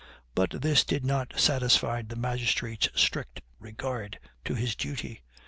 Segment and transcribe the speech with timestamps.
[0.33, 5.21] But this did not satisfy the magistrate's strict regard to his duty.